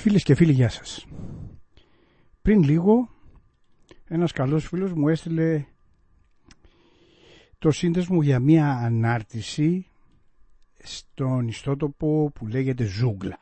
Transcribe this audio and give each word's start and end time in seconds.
Φίλες 0.00 0.22
και 0.22 0.34
φίλοι, 0.34 0.52
γεια 0.52 0.68
σας. 0.68 1.06
Πριν 2.42 2.62
λίγο, 2.62 3.08
ένας 4.04 4.32
καλός 4.32 4.66
φίλος 4.66 4.92
μου 4.92 5.08
έστειλε 5.08 5.64
το 7.58 7.70
σύνδεσμο 7.70 8.22
για 8.22 8.38
μία 8.38 8.72
ανάρτηση 8.72 9.86
στον 10.78 11.48
ιστότοπο 11.48 12.30
που 12.34 12.46
λέγεται 12.46 12.84
Ζούγκλα. 12.84 13.38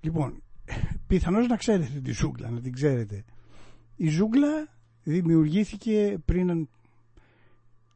Λοιπόν, 0.00 0.42
πιθανώς 1.06 1.46
να 1.46 1.56
ξέρετε 1.56 2.00
τη 2.00 2.12
Ζούγκλα, 2.12 2.50
να 2.50 2.60
την 2.60 2.72
ξέρετε. 2.72 3.24
Η 3.96 4.08
Ζούγκλα 4.08 4.68
δημιουργήθηκε 5.02 6.18
πριν 6.24 6.68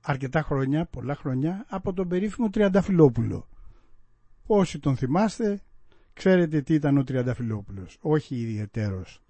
αρκετά 0.01 0.43
χρόνια, 0.43 0.87
πολλά 0.87 1.15
χρόνια, 1.15 1.65
από 1.69 1.93
τον 1.93 2.09
περίφημο 2.09 2.51
Τριανταφυλόπουλο. 2.51 3.49
Όσοι 4.47 4.79
τον 4.79 4.97
θυμάστε, 4.97 5.61
ξέρετε 6.13 6.61
τι 6.63 6.75
ήταν 6.75 6.99
ο 6.99 7.05
Τριανταφυλόπουλος. 7.05 7.99
Όχι 8.01 8.37
ιδιαιτέρως 8.37 9.23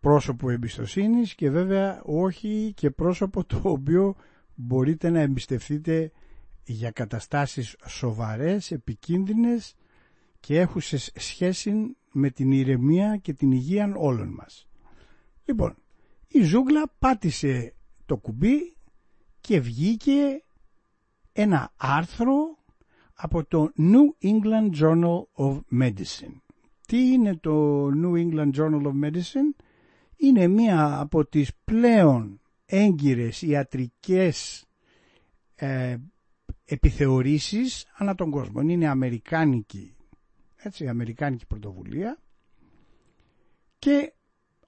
πρόσωπο 0.00 0.50
εμπιστοσύνης 0.50 1.34
και 1.34 1.50
βέβαια 1.50 2.02
όχι 2.02 2.72
και 2.76 2.90
πρόσωπο 2.90 3.44
το 3.44 3.60
οποίο 3.62 4.14
μπορείτε 4.54 5.10
να 5.10 5.20
εμπιστευτείτε 5.20 6.12
για 6.64 6.90
καταστάσεις 6.90 7.76
σοβαρές, 7.86 8.70
επικίνδυνες 8.70 9.74
και 10.40 10.60
έχουν 10.60 10.80
σχέση 11.14 11.96
με 12.12 12.30
την 12.30 12.52
ηρεμία 12.52 13.16
και 13.16 13.32
την 13.32 13.52
υγεία 13.52 13.94
όλων 13.96 14.28
μας. 14.28 14.68
Λοιπόν, 15.44 15.76
η 16.28 16.42
ζούγκλα 16.42 16.92
πάτησε 16.98 17.74
το 18.06 18.16
κουμπί 18.16 18.76
και 19.40 19.60
βγήκε 19.60 20.42
ένα 21.32 21.72
άρθρο 21.76 22.58
από 23.22 23.44
το 23.44 23.72
New 23.78 24.24
England 24.24 24.70
Journal 24.80 25.22
of 25.36 25.60
Medicine. 25.80 26.34
Τι 26.86 27.12
είναι 27.12 27.36
το 27.36 27.86
New 27.86 28.12
England 28.14 28.50
Journal 28.54 28.82
of 28.82 29.04
Medicine? 29.04 29.62
Είναι 30.16 30.46
μία 30.46 31.00
από 31.00 31.26
τις 31.26 31.50
πλέον 31.64 32.40
έγκυρες 32.66 33.42
ιατρικές 33.42 34.66
ε, 35.54 35.96
επιθεωρήσεις 36.64 37.86
ανά 37.96 38.14
τον 38.14 38.30
κόσμο. 38.30 38.60
Είναι 38.60 38.88
αμερικάνικη, 38.88 39.94
έτσι, 40.56 40.88
αμερικάνικη 40.88 41.46
πρωτοβουλία 41.46 42.18
και 43.78 44.12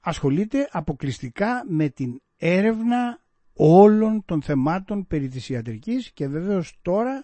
ασχολείται 0.00 0.68
αποκλειστικά 0.70 1.64
με 1.68 1.88
την 1.88 2.20
έρευνα 2.36 3.20
όλων 3.52 4.24
των 4.24 4.42
θεμάτων 4.42 5.06
περί 5.06 5.28
της 5.28 5.48
ιατρικής 5.48 6.10
και 6.12 6.28
βεβαίως 6.28 6.78
τώρα 6.82 7.22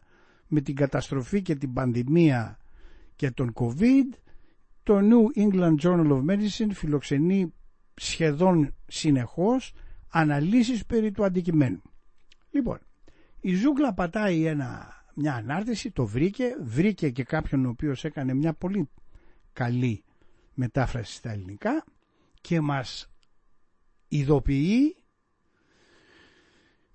με 0.48 0.60
την 0.60 0.74
καταστροφή 0.74 1.42
και 1.42 1.54
την 1.54 1.72
πανδημία 1.72 2.58
και 3.16 3.30
τον 3.30 3.52
COVID 3.54 4.18
το 4.82 4.98
New 5.02 5.38
England 5.38 5.74
Journal 5.82 6.10
of 6.10 6.24
Medicine 6.24 6.70
φιλοξενεί 6.72 7.52
σχεδόν 7.94 8.74
συνεχώς 8.86 9.74
αναλύσεις 10.08 10.86
περί 10.86 11.12
του 11.12 11.24
αντικειμένου. 11.24 11.82
Λοιπόν, 12.50 12.78
η 13.40 13.54
Ζούγκλα 13.54 13.94
πατάει 13.94 14.44
ένα, 14.44 14.88
μια 15.14 15.34
ανάρτηση, 15.34 15.90
το 15.90 16.06
βρήκε, 16.06 16.56
βρήκε 16.62 17.10
και 17.10 17.24
κάποιον 17.24 17.66
ο 17.66 17.68
οποίος 17.68 18.04
έκανε 18.04 18.34
μια 18.34 18.52
πολύ 18.52 18.88
καλή 19.52 20.04
μετάφραση 20.54 21.14
στα 21.14 21.30
ελληνικά 21.30 21.84
και 22.40 22.60
μας 22.60 23.10
ειδοποιεί 24.08 24.96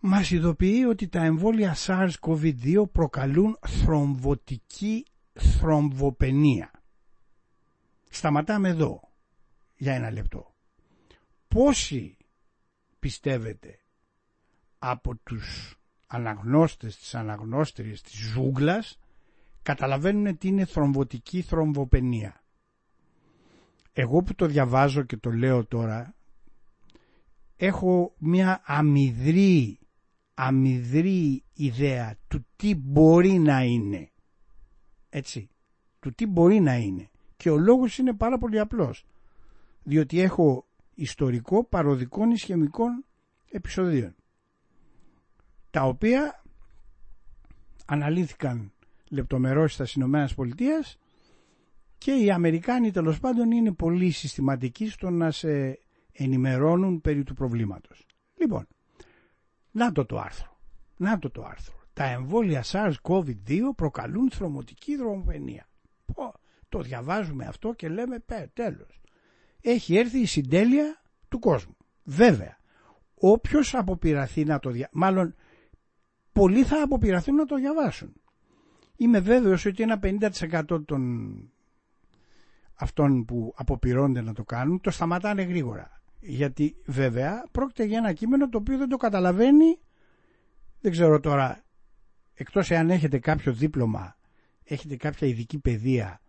μας 0.06 0.32
ειδοποιεί 0.32 0.86
ότι 0.90 1.08
τα 1.08 1.24
εμβόλια 1.24 1.76
SARS-CoV-2 1.76 2.84
προκαλούν 2.92 3.58
θρομβωτική 3.68 5.06
θρομβοπενία. 5.34 6.72
Σταματάμε 8.10 8.70
εδώ 8.70 9.12
για 9.76 9.94
ένα 9.94 10.12
λεπτό. 10.12 10.54
Πόσοι 11.48 12.18
πιστεύετε 13.00 13.80
από 14.80 15.16
τους 15.16 15.76
αναγνώστες, 16.08 16.98
τις 16.98 17.16
αναγνώστριες 17.16 18.02
της 18.02 18.14
ζούγκλας 18.14 19.00
καταλαβαίνουν 19.62 20.38
τι 20.38 20.48
είναι 20.48 20.66
θρομβωτική 20.66 21.42
θρομβοπενία. 21.42 22.44
Εγώ 23.94 24.24
που 24.24 24.36
το 24.36 24.46
διαβάζω 24.46 25.04
και 25.04 25.18
το 25.18 25.32
λέω 25.32 25.66
τώρα 25.66 26.16
έχω 27.56 28.14
μια 28.18 28.62
αμυδρή 28.66 29.78
αμυδρή 30.46 31.44
ιδέα 31.54 32.16
του 32.28 32.46
τι 32.56 32.76
μπορεί 32.76 33.40
να 33.40 33.64
είναι. 33.64 34.12
Έτσι. 35.10 35.50
Του 36.00 36.14
τι 36.14 36.26
μπορεί 36.26 36.60
να 36.60 36.76
είναι. 36.76 37.10
Και 37.38 37.50
ο 37.50 37.58
λόγος 37.58 37.98
είναι 37.98 38.14
πάρα 38.14 38.38
πολύ 38.38 38.60
απλός. 38.60 39.06
Διότι 39.84 40.20
έχω 40.20 40.66
ιστορικό 40.96 41.64
παροδικών 41.64 42.32
ισχυμικών 42.32 43.06
επεισοδίων. 43.52 44.16
Τα 45.72 45.84
οποία 45.84 46.44
αναλύθηκαν 47.86 48.72
λεπτομερώς 49.10 49.74
στα 49.74 49.86
Ηνωμένες 49.96 50.34
Πολιτεία 50.34 50.84
και 51.98 52.12
οι 52.12 52.32
Αμερικάνοι 52.32 52.92
τέλος 52.92 53.20
πάντων 53.20 53.52
είναι 53.52 53.72
πολύ 53.72 54.12
συστηματικοί 54.12 54.90
στο 54.90 55.10
να 55.10 55.32
σε 55.32 55.80
ενημερώνουν 56.12 57.02
περί 57.02 57.24
του 57.24 57.34
προβλήματος. 57.34 58.06
Λοιπόν, 58.36 58.68
να 59.74 59.92
το 59.92 60.06
το 60.06 60.20
άρθρο. 60.20 60.58
Να 60.98 61.20
το 61.20 61.30
το 61.30 61.44
άρθρο. 61.46 61.76
Τα 61.94 62.04
εμβόλια 62.04 62.64
SARS-CoV-2 62.66 63.60
προκαλούν 63.76 64.32
θρομωτική 64.32 64.96
δρομοπενία. 64.96 65.68
το 66.70 66.82
διαβάζουμε 66.82 67.46
αυτό 67.46 67.74
και 67.74 67.90
λέμε 67.90 68.20
πέ, 68.20 68.50
τέλος. 68.54 69.02
Έχει 69.62 69.98
έρθει 69.98 70.20
η 70.20 70.26
συντέλεια 70.26 71.02
του 71.30 71.40
κόσμου. 71.40 71.78
Βέβαια, 72.04 72.58
όποιος 73.16 73.76
αποπειραθεί 73.76 74.46
να 74.46 74.60
το 74.60 74.70
διαβάσει, 74.70 74.98
μάλλον 74.98 75.36
πολλοί 76.32 76.64
θα 76.64 76.82
αποπειραθούν 76.82 77.36
να 77.36 77.46
το 77.46 77.56
διαβάσουν. 77.56 78.14
Είμαι 78.96 79.20
βέβαιος 79.20 79.66
ότι 79.66 79.84
ένα 79.84 80.00
50% 80.04 80.86
των 80.86 81.54
αυτών 82.74 83.26
που 83.26 83.54
αποπειρώνται 83.56 84.22
να 84.22 84.34
το 84.34 84.44
κάνουν 84.44 84.82
το 84.82 84.92
σταματάνε 84.92 85.42
γρήγορα. 85.42 86.02
Γιατί 86.26 86.76
βέβαια 86.86 87.46
πρόκειται 87.52 87.84
για 87.84 87.98
ένα 87.98 88.14
κείμενο 88.14 88.50
το 88.50 88.58
οποίο 88.58 88.78
δεν 88.78 88.90
το 88.90 88.98
καταλαβαίνει, 88.98 89.80
δεν 90.80 90.92
ξέρω 90.92 91.20
τώρα, 91.20 91.64
εκτός 92.34 92.72
εάν 92.72 92.90
έχετε 92.90 93.20
κάποιο 93.20 93.54
δίπλωμα, 93.54 94.18
έχετε 94.64 94.96
κάποια 94.96 95.28
ειδική 95.28 95.60
παιδεία, 95.60 96.22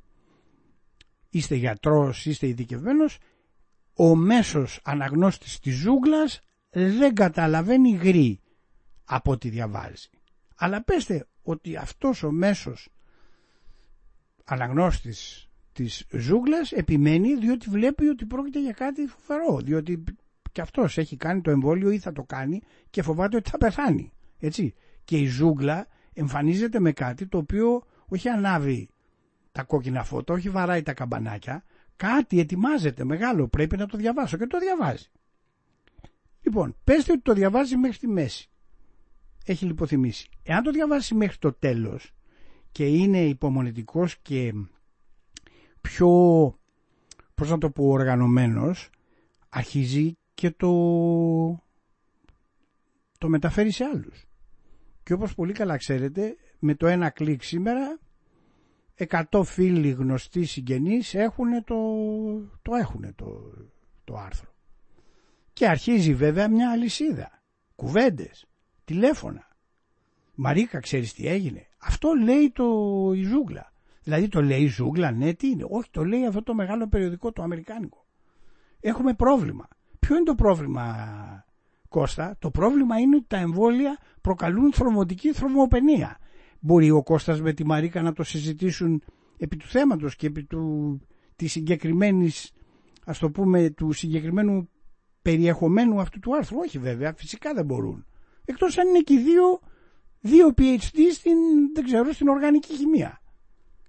είστε 1.31 1.55
γιατρός, 1.55 2.27
είστε 2.27 2.47
ειδικευμένος, 2.47 3.19
ο 3.95 4.15
μέσος 4.15 4.81
αναγνώστης 4.85 5.59
της 5.59 5.75
ζούγκλας 5.77 6.41
δεν 6.71 7.15
καταλαβαίνει 7.15 7.91
γρή 7.91 8.41
από 9.05 9.31
ό,τι 9.31 9.49
διαβάζει. 9.49 10.09
Αλλά 10.57 10.85
πέστε 10.85 11.27
ότι 11.43 11.77
αυτός 11.77 12.23
ο 12.23 12.31
μέσος 12.31 12.89
αναγνώστης 14.45 15.49
της 15.75 16.07
ζούγκλας 16.11 16.73
επιμένει 16.73 17.37
διότι 17.37 17.71
βλέπει 17.71 18.07
ότι 18.09 18.27
πρόκειται 18.27 18.61
για 18.61 18.73
κάτι 18.73 19.07
φοβερό 19.07 19.61
διότι 19.61 20.05
και 20.53 20.61
αυτός 20.61 20.99
έχει 20.99 21.17
κάνει 21.17 21.41
το 21.41 21.51
εμβόλιο 21.51 21.91
ή 21.91 21.99
θα 21.99 22.13
το 22.13 22.23
κάνει 22.23 22.63
και 22.91 23.03
φοβάται 23.03 23.37
ότι 23.37 23.51
θα 23.51 23.59
πεθάνει 23.59 24.13
έτσι. 24.39 24.75
Και 25.05 25.19
η 25.19 25.27
ζούγκλα 25.27 25.87
εμφανίζεται 26.13 26.81
με 26.81 26.93
κάτι 26.93 27.27
το 27.27 27.39
οποίο 27.39 27.87
όχι 28.09 28.29
ανάβει 28.29 28.89
τα 29.53 29.63
κόκκινα 29.63 30.05
φώτα, 30.05 30.35
όχι 30.35 30.51
βαράει 30.51 30.83
τα 30.83 30.93
καμπανάκια 30.93 31.65
κάτι 31.97 32.41
ετοιμάζεται 32.41 33.05
μεγάλο 33.05 33.49
πρέπει 33.49 33.77
να 33.77 33.87
το 33.87 33.97
διαβάσω 33.97 34.37
και 34.37 34.47
το 34.47 34.59
διαβάζει. 34.59 35.07
Λοιπόν 36.43 36.77
πέστε 36.85 37.13
ότι 37.13 37.23
το 37.23 37.33
διαβάζει 37.33 37.77
μέχρι 37.77 37.99
τη 37.99 38.07
μέση. 38.07 38.49
Έχει 39.45 39.65
λιποθυμήσει. 39.65 40.29
Εάν 40.43 40.63
το 40.63 40.71
διαβάσει 40.71 41.15
μέχρι 41.15 41.39
το 41.39 41.53
τέλος 41.53 42.13
και 42.73 42.87
είναι 42.87 43.25
υπομονετικός 43.25 44.17
και 44.23 44.53
πιο, 45.89 46.09
πώς 47.35 47.51
να 47.51 47.59
το 47.59 47.71
πω, 47.71 47.85
οργανωμένος, 47.85 48.91
αρχίζει 49.49 50.17
και 50.35 50.51
το, 50.51 50.71
το 53.19 53.29
μεταφέρει 53.29 53.71
σε 53.71 53.85
άλλους. 53.85 54.27
Και 55.03 55.13
όπως 55.13 55.35
πολύ 55.35 55.53
καλά 55.53 55.77
ξέρετε, 55.77 56.37
με 56.59 56.75
το 56.75 56.87
ένα 56.87 57.11
κλικ 57.11 57.43
σήμερα, 57.43 57.99
100 59.31 59.43
φίλοι 59.45 59.91
γνωστοί 59.91 60.45
συγγενείς 60.45 61.15
έχουν 61.15 61.65
το, 61.65 61.77
το, 62.63 62.75
έχουν 62.75 63.15
το, 63.15 63.53
το 64.05 64.17
άρθρο. 64.17 64.55
Και 65.53 65.69
αρχίζει 65.69 66.15
βέβαια 66.15 66.49
μια 66.49 66.71
αλυσίδα. 66.71 67.43
Κουβέντες, 67.77 68.47
τηλέφωνα. 68.85 69.49
Μαρίκα 70.35 70.81
ξέρεις 70.81 71.15
τι 71.15 71.27
έγινε. 71.27 71.67
Αυτό 71.79 72.13
λέει 72.13 72.51
το 72.51 72.65
η 73.15 73.23
ζούγκλα. 73.23 73.73
Δηλαδή 74.05 74.29
το 74.29 74.43
λέει 74.43 74.67
ζούγκλα, 74.67 75.11
ναι, 75.11 75.33
τι 75.33 75.49
είναι. 75.49 75.67
Όχι, 75.69 75.91
το 75.91 76.05
λέει 76.05 76.27
αυτό 76.27 76.43
το 76.43 76.55
μεγάλο 76.55 76.89
περιοδικό 76.89 77.33
το 77.33 77.43
αμερικάνικο. 77.43 78.07
Έχουμε 78.81 79.15
πρόβλημα. 79.15 79.69
Ποιο 79.99 80.17
είναι 80.17 80.25
το 80.25 80.35
πρόβλημα, 80.35 80.85
Κώστα; 81.89 82.37
Το 82.39 82.51
πρόβλημα 82.51 82.99
είναι 82.99 83.17
ότι 83.17 83.25
τα 83.29 83.37
εμβόλια 83.37 83.99
προκαλούν 84.21 84.73
θρομωτική 84.73 85.33
θρομοπενία. 85.33 86.19
Μπορεί 86.61 86.91
ο 86.91 87.03
Κώστας 87.03 87.41
με 87.41 87.53
τη 87.53 87.65
Μαρίκα 87.65 88.03
να 88.03 88.13
το 88.13 88.23
συζητήσουν 88.23 89.03
επί 89.37 89.57
του 89.57 89.67
θέματος 89.67 90.17
και 90.17 90.27
επί 90.27 90.45
του, 90.45 91.01
της 91.37 91.53
συγκεκριμένης, 91.53 92.53
ας 93.05 93.19
το 93.19 93.31
πούμε, 93.31 93.71
του 93.71 93.93
συγκεκριμένου 93.93 94.69
περιεχομένου 95.23 96.01
αυτού 96.01 96.19
του 96.19 96.37
άρθρου. 96.37 96.59
Όχι 96.59 96.79
βέβαια, 96.79 97.15
φυσικά 97.15 97.55
δεν 97.55 97.65
μπορούν. 97.65 98.07
Εκτός 98.45 98.79
αν 98.79 98.89
είναι 98.89 99.01
και 99.01 99.19
δύο, 99.19 99.61
δύο 100.21 100.55
PhD 100.59 100.99
στην, 101.13 101.37
δεν 101.75 101.85
ξέρω, 101.85 102.13
στην 102.13 102.29
οργανική 102.29 102.75
χημεία. 102.75 103.23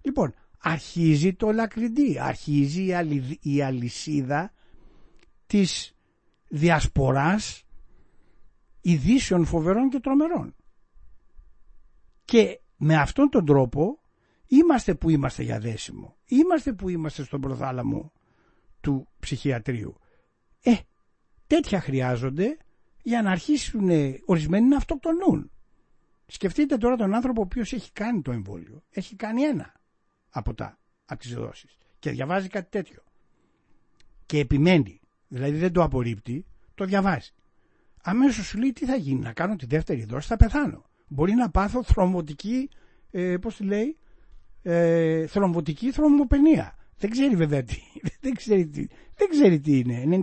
Λοιπόν, 0.06 0.34
αρχίζει 0.60 1.34
το 1.34 1.52
λακριντή, 1.52 2.20
αρχίζει 2.20 2.84
η, 2.84 3.40
η 3.42 3.62
αλυσίδα 3.62 4.54
της 5.46 5.96
διασποράς 6.48 7.64
ειδήσεων 8.82 9.46
φοβερών 9.46 9.90
και 9.90 10.00
τρομερών. 10.00 10.56
Και 12.26 12.60
με 12.78 12.96
αυτόν 12.96 13.30
τον 13.30 13.46
τρόπο 13.46 14.02
είμαστε 14.48 14.96
που 14.96 15.10
είμαστε 15.10 15.44
για 15.44 15.60
δέσιμο. 15.60 16.18
Είμαστε 16.26 16.74
που 16.74 16.90
είμαστε 16.90 17.24
στον 17.24 17.42
προθάλαμο 17.42 18.12
του 18.82 19.08
ψυχιατρίου. 19.20 19.96
Ε, 20.62 20.76
τέτοια 21.48 21.82
χρειάζονται 21.82 22.58
για 23.02 23.22
να 23.22 23.32
αρχίσουν 23.32 23.90
ορισμένοι 24.26 24.68
να 24.68 24.78
αυτοκτονούν. 24.78 25.52
Σκεφτείτε 26.26 26.78
τώρα 26.78 26.96
τον 26.96 27.14
άνθρωπο 27.14 27.42
ο 27.42 27.44
οποίος 27.44 27.74
έχει 27.74 27.92
κάνει 27.92 28.22
το 28.22 28.32
εμβόλιο. 28.32 28.84
Έχει 28.90 29.16
κάνει 29.16 29.42
ένα 29.42 29.74
από 30.36 30.54
τα 30.54 30.78
από 31.06 31.20
τις 31.20 31.34
δόσεις 31.34 31.78
και 32.00 32.12
διαβάζει 32.12 32.48
κάτι 32.48 32.70
τέτοιο. 32.70 33.04
Και 34.26 34.40
επιμένει. 34.40 35.00
Δηλαδή 35.28 35.58
δεν 35.58 35.72
το 35.72 35.84
απορρίπτει, 35.84 36.46
το 36.76 36.86
διαβάζει. 36.86 37.34
Αμέσως 38.04 38.46
σου 38.46 38.58
λέει 38.58 38.74
τι 38.74 38.86
θα 38.86 38.96
γίνει, 38.96 39.20
να 39.20 39.34
κάνω 39.34 39.56
τη 39.56 39.66
δεύτερη 39.66 40.06
δόση, 40.06 40.28
θα 40.28 40.36
πεθάνω. 40.36 40.86
Μπορεί 41.08 41.34
να 41.34 41.50
πάθω 41.50 41.84
θρομβωτική, 41.84 42.70
ε, 43.12 43.38
πώς 43.38 43.56
τη 43.56 43.64
λέει, 43.64 43.98
ε, 44.62 45.28
θρομβωτική 45.28 45.92
θρομβοπενία. 45.92 46.76
Δεν 46.98 47.10
ξέρει 47.10 47.36
βέβαια 47.36 47.64
τι, 47.64 47.78
δεν 48.22 48.34
ξέρει 48.34 48.68
τι, 48.68 48.88
δεν 49.16 49.30
ξέρει 49.30 49.60
τι 49.60 49.78
είναι, 49.78 50.22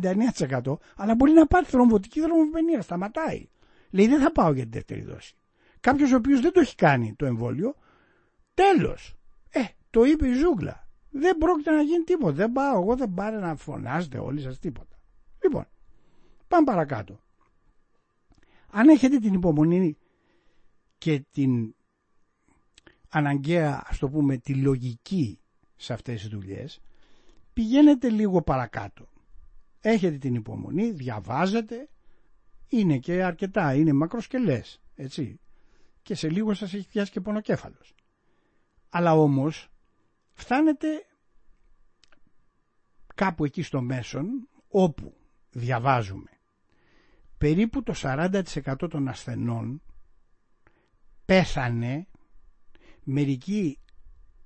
99% 0.60 0.76
αλλά 0.96 1.14
μπορεί 1.14 1.32
να 1.32 1.46
πάθει 1.46 1.70
θρομβωτική 1.70 2.20
θρομβοπενία, 2.20 2.82
σταματάει. 2.82 3.48
Λέει 3.90 4.06
δεν 4.06 4.20
θα 4.20 4.32
πάω 4.32 4.52
για 4.52 4.64
τη 4.64 4.70
δεύτερη 4.70 5.02
δόση. 5.02 5.34
Κάποιος 5.80 6.12
ο 6.12 6.16
οποίος 6.16 6.40
δεν 6.40 6.52
το 6.52 6.60
έχει 6.60 6.74
κάνει 6.74 7.14
το 7.14 7.26
εμβόλιο, 7.26 7.74
τέλος. 8.54 9.16
Ε, 9.50 9.60
το 9.92 10.04
είπε 10.04 10.28
η 10.28 10.34
ζούγκλα. 10.34 10.88
Δεν 11.10 11.38
πρόκειται 11.38 11.70
να 11.70 11.82
γίνει 11.82 12.04
τίποτα. 12.04 12.32
Δεν 12.32 12.52
πάω, 12.52 12.80
εγώ 12.80 12.96
δεν 12.96 13.14
πάρε 13.14 13.38
να 13.38 13.56
φωνάζετε 13.56 14.18
όλοι 14.18 14.40
σας 14.40 14.58
τίποτα. 14.58 14.96
Λοιπόν, 15.42 15.66
πάμε 16.48 16.64
παρακάτω. 16.64 17.20
Αν 18.70 18.88
έχετε 18.88 19.18
την 19.18 19.34
υπομονή 19.34 19.96
και 20.98 21.24
την 21.30 21.74
αναγκαία, 23.08 23.82
ας 23.86 23.98
το 23.98 24.08
πούμε, 24.08 24.36
τη 24.36 24.54
λογική 24.54 25.40
σε 25.76 25.92
αυτές 25.92 26.20
τις 26.20 26.30
δουλειές, 26.30 26.80
πηγαίνετε 27.52 28.08
λίγο 28.08 28.42
παρακάτω. 28.42 29.08
Έχετε 29.80 30.16
την 30.16 30.34
υπομονή, 30.34 30.90
διαβάζετε, 30.90 31.88
είναι 32.68 32.98
και 32.98 33.22
αρκετά, 33.22 33.74
είναι 33.74 33.92
μακροσκελές, 33.92 34.80
έτσι. 34.94 35.40
Και 36.02 36.14
σε 36.14 36.30
λίγο 36.30 36.54
σας 36.54 36.74
έχει 36.74 36.86
πιάσει 36.86 37.10
και 37.10 37.20
πονοκέφαλος. 37.20 37.94
Αλλά 38.88 39.14
όμως 39.14 39.71
φτάνετε 40.32 40.88
κάπου 43.14 43.44
εκεί 43.44 43.62
στο 43.62 43.80
μέσον 43.82 44.48
όπου 44.68 45.16
διαβάζουμε 45.50 46.30
περίπου 47.42 47.82
το 47.82 47.92
40% 47.96 48.42
των 48.90 49.08
ασθενών 49.08 49.82
πέθανε 51.24 52.06
μερικοί 53.02 53.78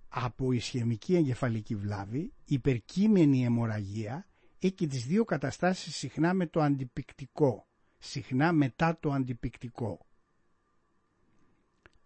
από 0.08 0.52
ισχυμική 0.52 1.14
εγκεφαλική 1.16 1.76
βλάβη, 1.76 2.32
υπερκείμενη 2.44 3.44
αιμορραγία 3.44 4.26
ή 4.58 4.72
και 4.72 4.86
τις 4.86 5.06
δύο 5.06 5.24
καταστάσεις 5.24 5.96
συχνά 5.96 6.34
με 6.34 6.46
το 6.46 6.60
αντιπικτικό, 6.60 7.66
συχνά 7.98 8.52
μετά 8.52 8.98
το 9.00 9.12
αντιπικτικό. 9.12 10.06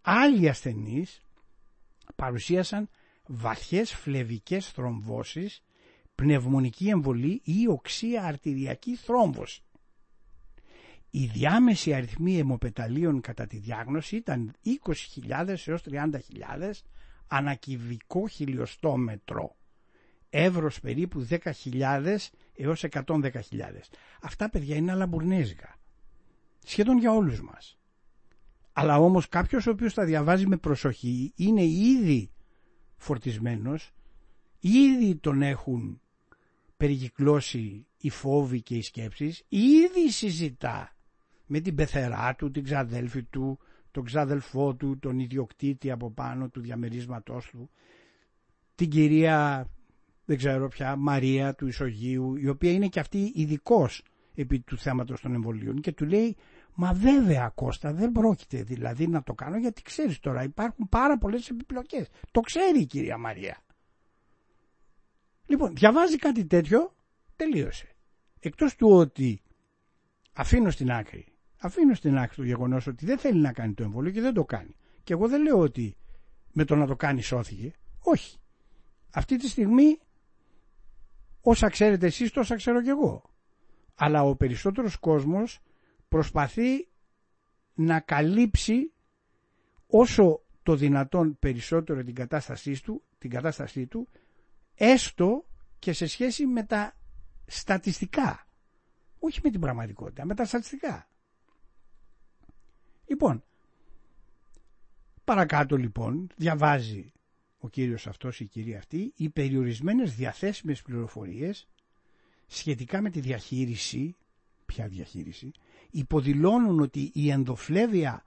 Άλλοι 0.00 0.48
ασθενείς 0.48 1.22
παρουσίασαν 2.16 2.88
βαθιές 3.32 3.94
φλεβικές 3.94 4.70
θρομβώσεις, 4.70 5.62
πνευμονική 6.14 6.88
εμβολή 6.88 7.40
ή 7.44 7.66
οξία 7.68 8.22
αρτηριακή 8.22 8.96
θρόμβωση. 8.96 9.62
Η 11.10 11.26
διάμεση 11.26 11.94
αριθμή 11.94 12.38
αιμοπεταλίων 12.38 13.20
κατά 13.20 13.46
τη 13.46 13.56
διάγνωση 13.56 14.16
ήταν 14.16 14.52
20.000 15.28 15.54
έως 15.66 15.82
30.000 15.90 16.70
ανακυβικό 17.26 18.28
χιλιοστόμετρο. 18.28 19.56
Εύρος 20.30 20.80
περίπου 20.80 21.26
10.000 21.30 22.16
έως 22.54 22.84
110.000. 22.90 23.30
Αυτά 24.22 24.50
παιδιά 24.50 24.76
είναι 24.76 24.92
αλαμπουρνέζικα. 24.92 25.78
Σχεδόν 26.64 26.98
για 26.98 27.12
όλους 27.12 27.42
μας. 27.42 27.78
Αλλά 28.72 28.98
όμως 28.98 29.28
κάποιος 29.28 29.66
ο 29.66 29.70
οποίος 29.70 29.94
τα 29.94 30.04
διαβάζει 30.04 30.46
με 30.46 30.56
προσοχή 30.56 31.32
είναι 31.36 31.64
ήδη 31.64 32.30
φορτισμένος, 33.00 33.92
ήδη 34.60 35.16
τον 35.16 35.42
έχουν 35.42 36.00
περικυκλώσει 36.76 37.86
οι 38.00 38.10
φόβοι 38.10 38.62
και 38.62 38.76
οι 38.76 38.82
σκέψεις, 38.82 39.44
ήδη 39.48 40.10
συζητά 40.10 40.96
με 41.46 41.60
την 41.60 41.74
πεθερά 41.74 42.34
του, 42.34 42.50
την 42.50 42.64
ξαδέλφη 42.64 43.22
του, 43.22 43.58
τον 43.90 44.04
ξαδελφό 44.04 44.74
του, 44.74 44.98
τον 44.98 45.18
ιδιοκτήτη 45.18 45.90
από 45.90 46.10
πάνω 46.10 46.48
του 46.48 46.60
διαμερίσματός 46.60 47.46
του, 47.50 47.70
την 48.74 48.90
κυρία, 48.90 49.66
δεν 50.24 50.36
ξέρω 50.36 50.68
πια, 50.68 50.96
Μαρία 50.96 51.54
του 51.54 51.66
Ισογείου, 51.66 52.36
η 52.36 52.48
οποία 52.48 52.72
είναι 52.72 52.88
και 52.88 53.00
αυτή 53.00 53.32
ειδικός 53.34 54.02
επί 54.34 54.60
του 54.60 54.78
θέματος 54.78 55.20
των 55.20 55.34
εμβολίων 55.34 55.80
και 55.80 55.92
του 55.92 56.04
λέει 56.04 56.36
«Μα 56.74 56.92
βέβαια 56.92 57.48
Κώστα 57.48 57.92
δεν 57.92 58.12
πρόκειται 58.12 58.62
δηλαδή 58.62 59.06
να 59.06 59.22
το 59.22 59.34
κάνω 59.34 59.56
γιατί 59.56 59.82
ξέρεις 59.82 60.20
τώρα 60.20 60.42
υπάρχουν 60.42 60.88
πάρα 60.88 61.18
πολλές 61.18 61.48
επιπλοκές». 61.48 62.08
Το 62.30 62.40
ξέρει 62.40 62.80
η 62.80 62.86
κυρία 62.86 63.18
Μαρία. 63.18 63.58
Λοιπόν, 65.46 65.74
διαβάζει 65.74 66.16
κάτι 66.16 66.44
τέτοιο, 66.44 66.94
τελείωσε. 67.36 67.88
Εκτός 68.40 68.76
του 68.76 68.88
ότι 68.90 69.42
αφήνω 70.32 70.70
στην 70.70 70.90
άκρη 70.90 71.30
αφήνω 71.60 71.94
στην 71.94 72.18
άκρη 72.18 72.36
το 72.36 72.44
γεγονός 72.44 72.86
ότι 72.86 73.04
δεν 73.06 73.18
θέλει 73.18 73.40
να 73.40 73.52
κάνει 73.52 73.74
το 73.74 73.82
εμβόλιο 73.82 74.10
και 74.10 74.20
δεν 74.20 74.34
το 74.34 74.44
κάνει. 74.44 74.76
Και 75.02 75.12
εγώ 75.12 75.28
δεν 75.28 75.42
λέω 75.42 75.58
ότι 75.58 75.96
με 76.52 76.64
το 76.64 76.76
να 76.76 76.86
το 76.86 76.96
κάνει 76.96 77.22
σώθηκε. 77.22 77.72
Όχι. 77.98 78.38
Αυτή 79.14 79.36
τη 79.36 79.48
στιγμή 79.48 79.98
όσα 81.40 81.68
ξέρετε 81.68 82.06
εσείς 82.06 82.30
τόσα 82.30 82.56
ξέρω 82.56 82.82
και 82.82 82.90
εγώ. 82.90 83.22
Αλλά 83.94 84.22
ο 84.22 84.36
περισσότερος 84.36 84.96
κόσμος 84.96 85.60
προσπαθεί 86.10 86.88
να 87.74 88.00
καλύψει 88.00 88.92
όσο 89.86 90.42
το 90.62 90.74
δυνατόν 90.76 91.38
περισσότερο 91.38 92.02
την 92.04 92.14
κατάστασή 92.14 92.82
του, 92.82 93.02
την 93.18 93.30
κατάστασή 93.30 93.86
του 93.86 94.08
έστω 94.74 95.44
και 95.78 95.92
σε 95.92 96.06
σχέση 96.06 96.46
με 96.46 96.62
τα 96.62 96.96
στατιστικά. 97.46 98.46
Όχι 99.18 99.40
με 99.42 99.50
την 99.50 99.60
πραγματικότητα, 99.60 100.24
με 100.24 100.34
τα 100.34 100.44
στατιστικά. 100.44 101.08
Λοιπόν, 103.06 103.44
παρακάτω 105.24 105.76
λοιπόν 105.76 106.26
διαβάζει 106.36 107.12
ο 107.58 107.68
κύριος 107.68 108.06
αυτός 108.06 108.40
ή 108.40 108.44
η 108.44 108.46
κυρία 108.48 108.78
αυτή 108.78 109.12
οι 109.16 109.28
περιορισμένες 109.28 110.14
διαθέσιμες 110.14 110.82
πληροφορίες 110.82 111.68
σχετικά 112.46 113.00
με 113.00 113.10
τη 113.10 113.20
διαχείριση, 113.20 114.16
ποια 114.72 114.88
διαχείριση, 114.88 115.50
υποδηλώνουν 115.90 116.80
ότι 116.80 117.10
η 117.14 117.30
ενδοφλέβεια 117.30 118.22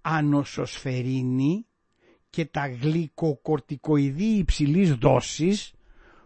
ανοσοσφαιρίνη 0.00 1.66
και 2.30 2.44
τα 2.44 2.68
γλυκοκορτικοειδή 2.68 4.24
υψηλής 4.24 4.94
δόσης 4.94 5.72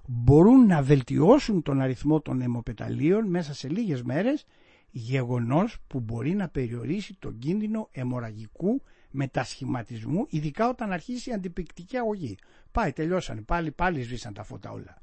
μπορούν 0.07 0.67
να 0.67 0.83
βελτιώσουν 0.83 1.63
τον 1.63 1.81
αριθμό 1.81 2.21
των 2.21 2.41
αιμοπεταλίων 2.41 3.27
μέσα 3.27 3.55
σε 3.55 3.69
λίγες 3.69 4.03
μέρες 4.03 4.45
γεγονός 4.91 5.79
που 5.87 6.01
μπορεί 6.01 6.35
να 6.35 6.49
περιορίσει 6.49 7.17
τον 7.19 7.39
κίνδυνο 7.39 7.89
αιμορραγικού 7.93 8.83
μετασχηματισμού, 9.11 10.27
ειδικά 10.29 10.69
όταν 10.69 10.93
αρχίσει 10.93 11.31
η 11.31 11.33
αντιπικτική 11.33 11.97
αγωγή. 11.97 12.39
Πάει, 12.73 12.93
τελειώσανε, 12.93 13.41
πάλι, 13.41 13.71
πάλι 13.71 14.03
σβήσαν 14.03 14.35
τα 14.35 14.43
φώτα 14.43 14.71
όλα. 14.71 15.03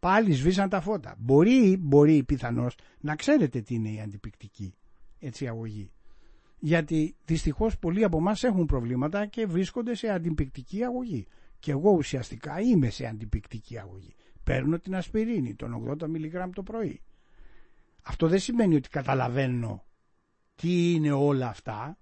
Πάλι 0.00 0.32
σβήσαν 0.32 0.68
τα 0.68 0.80
φώτα. 0.80 1.14
Μπορεί, 1.18 1.76
μπορεί 1.80 2.22
πιθανώς 2.24 2.74
να 3.00 3.16
ξέρετε 3.16 3.60
τι 3.60 3.74
είναι 3.74 3.90
η 3.90 4.00
αντιπικτική 4.00 4.74
έτσι, 5.18 5.46
αγωγή. 5.46 5.90
Γιατί 6.58 7.16
δυστυχώς 7.24 7.78
πολλοί 7.78 8.04
από 8.04 8.16
εμάς 8.16 8.44
έχουν 8.44 8.66
προβλήματα 8.66 9.26
και 9.26 9.46
βρίσκονται 9.46 9.94
σε 9.94 10.08
αντιπικτική 10.08 10.84
αγωγή. 10.84 11.26
Και 11.58 11.70
εγώ 11.70 11.90
ουσιαστικά 11.90 12.60
είμαι 12.60 12.90
σε 12.90 13.06
αντιπικτική 13.06 13.78
αγωγή. 13.78 14.14
Παίρνω 14.44 14.78
την 14.78 14.96
ασπιρίνη, 14.96 15.54
τον 15.54 15.96
80 16.00 16.08
μιλιγκράμμ 16.08 16.50
το 16.50 16.62
πρωί. 16.62 17.00
Αυτό 18.02 18.28
δεν 18.28 18.38
σημαίνει 18.38 18.74
ότι 18.74 18.88
καταλαβαίνω 18.88 19.84
τι 20.54 20.92
είναι 20.92 21.12
όλα 21.12 21.48
αυτά, 21.48 21.98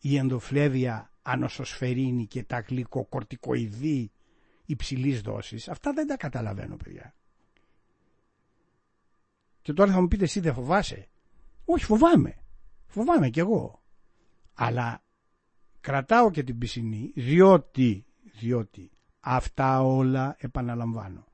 η 0.00 0.16
ενδοφλέβεια 0.16 1.12
ανοσοσφαιρίνη 1.22 2.26
και 2.26 2.42
τα 2.42 2.60
γλυκοκορτικοειδή 2.60 4.10
υψηλής 4.70 5.20
δόσης, 5.20 5.68
αυτά 5.68 5.92
δεν 5.92 6.06
τα 6.06 6.16
καταλαβαίνω 6.16 6.76
παιδιά. 6.76 7.14
Και 9.62 9.72
τώρα 9.72 9.92
θα 9.92 10.00
μου 10.00 10.08
πείτε 10.08 10.24
εσύ 10.24 10.40
δεν 10.40 10.54
φοβάσαι; 10.54 11.08
Όχι 11.64 11.84
φοβάμαι. 11.84 12.36
Φοβάμαι 12.86 13.28
κι 13.30 13.38
εγώ. 13.38 13.82
Αλλά 14.54 15.02
κρατάω 15.80 16.30
και 16.30 16.42
την 16.42 16.58
πισινή 16.58 17.12
διότι, 17.14 18.06
διότι 18.38 18.90
αυτά 19.20 19.82
όλα 19.82 20.36
επαναλαμβάνω. 20.38 21.24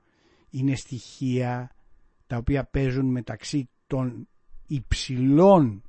Είναι 0.51 0.75
στοιχεία 0.75 1.71
τα 2.27 2.37
οποία 2.37 2.65
παίζουν 2.65 3.07
μεταξύ 3.07 3.69
των 3.87 4.29
υψηλών 4.67 5.83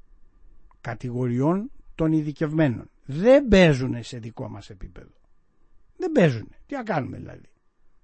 κατηγοριών 0.81 1.71
των 1.95 2.11
ειδικευμένων. 2.11 2.89
Δεν 3.05 3.47
παίζουν 3.47 4.03
σε 4.03 4.19
δικό 4.19 4.49
μας 4.49 4.69
επίπεδο. 4.69 5.15
Δεν 5.97 6.11
παίζουν. 6.11 6.49
Τι 6.65 6.75
να 6.75 6.83
κάνουμε 6.83 7.17
δηλαδή. 7.17 7.49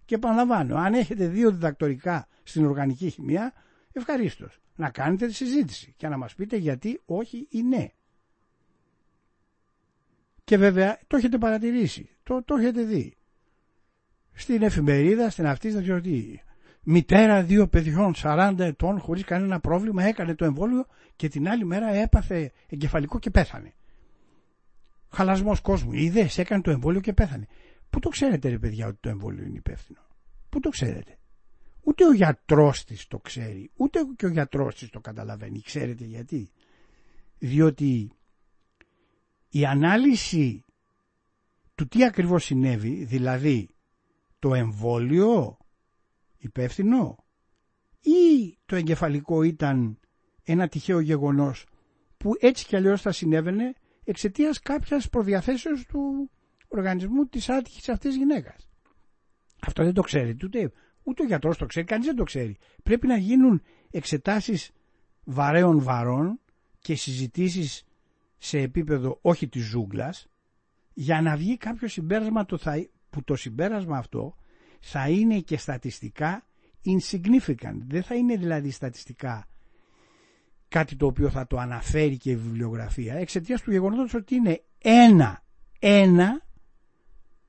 Και 0.06 0.16
επαναλαμβάνω, 0.16 0.78
αν 0.78 0.94
έχετε 0.94 1.28
δύο 1.28 1.52
διδακτορικά 1.52 2.28
στην 2.44 2.66
οργανική 2.66 3.10
χημεία, 3.10 3.54
ευχαρίστως 3.92 4.60
να 4.76 4.90
κάνετε 4.90 5.28
τη 5.28 5.34
συζήτηση 5.34 5.94
και 5.98 6.08
να 6.08 6.18
μας 6.18 6.36
πείτε 6.36 6.58
γιατί 6.58 7.02
όχι 7.06 7.48
ή 7.50 7.62
ναι. 7.62 7.88
Και 10.44 10.58
βέβαια 10.58 11.00
το 11.08 11.18
έχετε 11.18 11.38
παρατηρήσει, 11.38 12.10
το, 12.24 12.44
το 12.44 12.56
έχετε 12.56 12.84
δει. 12.84 13.18
Στην 14.34 14.62
εφημερίδα, 14.62 15.30
στην 15.30 15.46
αυτή, 15.48 15.70
δεν 15.70 15.82
ξέρω 15.82 16.02
τι. 16.02 16.40
Μητέρα 16.84 17.44
δύο 17.44 17.68
παιδιών 17.68 18.14
40 18.18 18.56
ετών 18.60 19.00
χωρίς 19.00 19.24
κανένα 19.24 19.60
πρόβλημα 19.60 20.04
έκανε 20.04 20.36
το 20.36 20.46
εμβόλιο 20.46 20.86
και 21.16 21.28
την 21.28 21.50
άλλη 21.50 21.66
μέρα 21.66 21.88
έπαθε 21.88 22.52
εγκεφαλικό 22.70 23.20
και 23.20 23.30
πέθανε. 23.30 23.74
Χαλασμός 25.10 25.62
κόσμου. 25.62 25.94
Είδες, 25.94 26.38
έκανε 26.38 26.62
το 26.62 26.72
εμβόλιο 26.72 27.02
και 27.02 27.14
πέθανε. 27.14 27.48
Πού 27.94 28.00
το 28.00 28.10
ξέρετε 28.10 28.50
ρε 28.50 28.60
παιδιά 28.60 28.88
ότι 28.88 28.98
το 29.00 29.10
εμβόλιο 29.10 29.44
είναι 29.44 29.58
υπεύθυνο; 29.58 30.00
Πού 30.50 30.60
το 30.60 30.70
ξέρετε; 30.70 31.18
Ούτε 31.82 32.06
ο 32.06 32.14
γιατρός 32.14 32.84
της 32.84 33.08
το 33.08 33.20
ξέρει, 33.20 33.72
ούτε 33.76 34.00
και 34.16 34.26
ο 34.26 34.30
γιατρός 34.30 34.76
της 34.76 34.90
το 34.90 35.00
καταλαβαίνει. 35.00 35.62
Ξέρετε 35.62 36.04
γιατί; 36.04 36.52
Διότι 37.38 38.12
η 39.50 39.66
ανάλυση 39.66 40.64
του 41.76 41.88
τι 41.88 42.06
ακριβώς 42.06 42.44
συνέβη, 42.44 43.04
δηλαδή 43.04 43.70
το 44.40 44.54
εμβόλιο 44.54 45.58
υπεύθυνο 46.38 47.26
ή 48.02 48.58
το 48.66 48.76
εγκεφαλικό 48.76 49.44
ήταν 49.44 50.00
ένα 50.44 50.68
τυχαίο 50.68 51.00
γεγονός 51.00 51.66
που 52.18 52.32
έτσι 52.40 52.66
κι 52.66 52.76
αλλιώς 52.76 53.02
θα 53.02 53.12
συνέβαινε 53.12 53.74
εξαιτίας 54.04 54.60
κάποιας 54.60 55.10
προδιαθέσεως 55.10 55.86
του 55.86 56.32
οργανισμού 56.78 57.26
της 57.26 57.50
άτυχης 57.50 57.90
αυτής 57.90 58.16
γυναίκας. 58.16 58.68
Αυτό 59.62 59.84
δεν 59.84 59.94
το 59.94 60.02
ξέρετε 60.02 60.46
ούτε, 60.46 60.72
ούτε 61.04 61.24
ο 61.24 61.26
γιατρός 61.26 61.58
το 61.58 61.66
ξέρει, 61.66 61.86
κανείς 61.86 62.06
δεν 62.06 62.16
το 62.16 62.24
ξέρει. 62.24 62.58
Πρέπει 62.84 63.08
να 63.08 63.18
γίνουν 63.18 63.62
εξετάσεις 63.92 64.72
βαρέων 65.24 65.80
βαρών 65.82 66.40
και 66.80 66.96
συζητήσεις 66.96 67.84
σε 68.38 68.60
επίπεδο 68.60 69.18
όχι 69.22 69.48
της 69.48 69.64
ζούγκλας 69.66 70.28
για 70.94 71.22
να 71.22 71.36
βγει 71.36 71.58
κάποιο 71.58 71.88
συμπέρασμα 71.88 72.46
το 72.46 72.58
θα, 72.58 72.88
που 73.10 73.24
το 73.24 73.36
συμπέρασμα 73.36 73.98
αυτό 73.98 74.36
θα 74.80 75.10
είναι 75.10 75.40
και 75.40 75.58
στατιστικά 75.58 76.46
insignificant. 76.86 77.78
Δεν 77.88 78.04
θα 78.04 78.16
είναι 78.16 78.36
δηλαδή 78.36 78.72
στατιστικά 78.72 79.48
κάτι 80.68 80.96
το 80.96 81.06
οποίο 81.06 81.30
θα 81.30 81.48
το 81.48 81.58
αναφέρει 81.58 82.18
και 82.18 82.30
η 82.32 82.36
βιβλιογραφία 82.36 83.14
εξαιτίας 83.16 83.62
του 83.62 83.72
γεγονότος 83.72 84.14
ότι 84.14 84.36
είναι 84.36 84.62
ένα, 84.82 85.44
ένα 85.80 86.42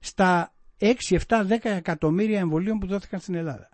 στα 0.04 0.54
6, 0.78 0.94
7, 1.08 1.46
10 1.48 1.64
εκατομμύρια 1.64 2.38
εμβολίων 2.38 2.78
που 2.78 2.86
δόθηκαν 2.86 3.20
στην 3.20 3.34
Ελλάδα. 3.34 3.68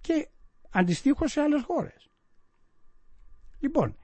Και 0.00 0.28
αντιστοίχως 0.70 1.32
σε 1.32 1.40
άλλες 1.40 1.62
χώρες. 1.62 2.10
Λοιπόν, 3.60 3.96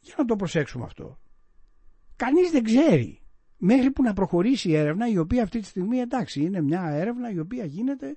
για 0.00 0.14
να 0.18 0.24
το 0.24 0.36
προσέξουμε 0.36 0.84
αυτό. 0.84 1.18
Κανείς 2.16 2.50
δεν 2.50 2.62
ξέρει 2.62 3.22
μέχρι 3.56 3.90
που 3.90 4.02
να 4.02 4.12
προχωρήσει 4.12 4.68
η 4.68 4.76
έρευνα 4.76 5.08
η 5.08 5.18
οποία 5.18 5.42
αυτή 5.42 5.60
τη 5.60 5.66
στιγμή 5.66 5.98
εντάξει 5.98 6.40
είναι 6.40 6.60
μια 6.60 6.82
έρευνα 6.82 7.30
η 7.30 7.38
οποία 7.38 7.64
γίνεται 7.64 8.16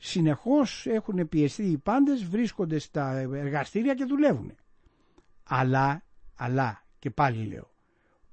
συνεχώς 0.00 0.86
έχουν 0.86 1.28
πιεστεί 1.28 1.62
οι 1.62 1.78
πάντες 1.78 2.24
βρίσκονται 2.24 2.78
στα 2.78 3.16
εργαστήρια 3.18 3.94
και 3.94 4.04
δουλεύουν. 4.04 4.54
Αλλά, 5.42 6.02
αλλά 6.36 6.84
και 6.98 7.10
πάλι 7.10 7.44
λέω 7.44 7.76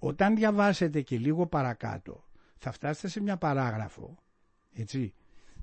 όταν 0.07 0.35
διαβάσετε 0.35 1.01
και 1.01 1.17
λίγο 1.17 1.47
παρακάτω 1.47 2.23
θα 2.57 2.71
φτάσετε 2.71 3.07
σε 3.07 3.21
μια 3.21 3.37
παράγραφο 3.37 4.17
έτσι, 4.73 5.13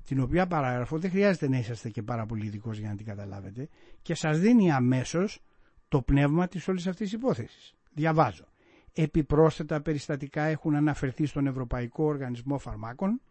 την 0.05 0.19
οποία 0.19 0.47
παράγραφο 0.47 0.97
δεν 0.99 1.09
χρειάζεται 1.09 1.49
να 1.49 1.57
είσαστε 1.57 1.89
και 1.89 2.01
πάρα 2.01 2.25
πολύ 2.25 2.45
ειδικός 2.45 2.77
για 2.77 2.89
να 2.89 2.95
την 2.95 3.05
καταλάβετε 3.05 3.69
και 4.01 4.15
σας 4.15 4.39
δίνει 4.39 4.71
αμέσως 4.71 5.41
το 5.87 6.01
πνεύμα 6.01 6.47
της 6.47 6.67
όλης 6.67 6.87
αυτής 6.87 7.09
της 7.09 7.19
υπόθεσης. 7.19 7.73
Διαβάζω. 7.93 8.45
Επιπρόσθετα 8.93 9.81
περιστατικά 9.81 10.43
έχουν 10.43 10.75
αναφερθεί 10.75 11.25
στον 11.25 11.47
Ευρωπαϊκό 11.47 12.03
Οργανισμό 12.03 12.57
Φαρμάκων 12.57 13.21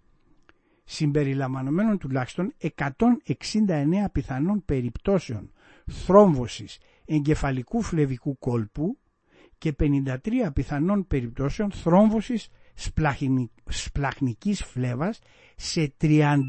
συμπεριλαμβανομένων 0.85 1.99
τουλάχιστον 1.99 2.53
169 2.77 2.95
πιθανών 4.13 4.65
περιπτώσεων 4.65 5.53
θρόμβωσης 5.87 6.79
εγκεφαλικού 7.05 7.83
φλεβικού 7.83 8.39
κόλπου 8.39 8.97
και 9.63 9.75
53 9.81 10.17
πιθανών 10.55 11.07
περιπτώσεων 11.07 11.71
θρόμβωσης 11.71 12.49
σπλαχνικής 13.69 14.65
φλέβας 14.65 15.19
σε 15.57 15.95
34 16.01 16.41